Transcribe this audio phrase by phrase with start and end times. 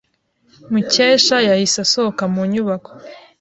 [0.71, 2.91] Mukesha yahise asohoka mu nyubako.